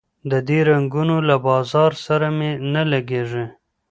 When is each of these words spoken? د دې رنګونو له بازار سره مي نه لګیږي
د 0.31 0.33
دې 0.47 0.59
رنګونو 0.69 1.15
له 1.27 1.35
بازار 1.47 1.91
سره 2.05 2.27
مي 2.37 2.51
نه 2.73 2.83
لګیږي 2.91 3.45